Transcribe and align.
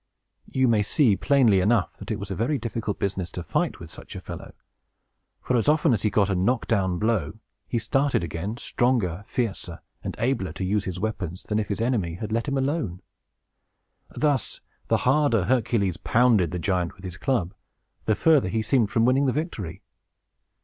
You 0.49 0.67
may 0.67 0.81
see, 0.81 1.15
plainly 1.15 1.61
enough, 1.61 1.97
that 1.97 2.09
it 2.09 2.17
was 2.19 2.31
a 2.31 2.35
very 2.35 2.57
difficult 2.57 2.97
business 2.97 3.31
to 3.33 3.43
fight 3.43 3.79
with 3.79 3.91
such 3.91 4.15
a 4.15 4.19
fellow; 4.19 4.53
for, 5.43 5.55
as 5.55 5.69
often 5.69 5.93
as 5.93 6.01
he 6.01 6.09
got 6.09 6.27
a 6.31 6.33
knock 6.33 6.65
down 6.67 6.97
blow, 6.97 7.27
up 7.29 7.35
he 7.67 7.77
started 7.77 8.23
again, 8.23 8.57
stronger, 8.57 9.23
fiercer, 9.27 9.79
and 10.03 10.15
abler 10.17 10.53
to 10.53 10.63
use 10.63 10.85
his 10.85 10.99
weapons, 10.99 11.43
than 11.43 11.59
if 11.59 11.67
his 11.67 11.81
enemy 11.81 12.15
had 12.15 12.31
let 12.31 12.47
him 12.47 12.57
alone. 12.57 13.03
Thus, 14.09 14.59
the 14.87 15.05
harder 15.05 15.43
Hercules 15.43 15.97
pounded 15.97 16.49
the 16.49 16.57
giant 16.57 16.95
with 16.95 17.03
his 17.03 17.17
club, 17.17 17.53
the 18.05 18.15
further 18.15 18.49
he 18.49 18.63
seemed 18.63 18.89
from 18.89 19.05
winning 19.05 19.27
the 19.27 19.33
victory. 19.33 19.83